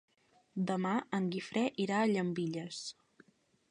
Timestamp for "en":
1.19-1.29